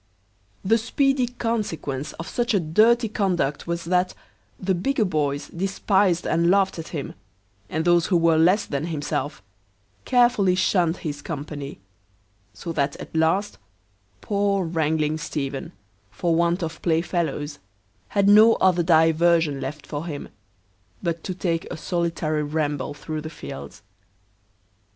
[0.65, 4.15] The speedy consequence of such a dirty conduct was, that
[4.59, 7.13] the bigger boys despised and laughed at him,
[7.69, 9.43] and those who were less than himself,
[10.03, 11.77] carefully shunned his company;
[12.51, 13.59] so that at last
[14.21, 15.71] poor wrangling Stephen,
[16.09, 17.59] for want of play fellows,
[18.07, 20.29] had no other diversion left for him,
[21.03, 23.83] but to take a solitary ramble through the fields.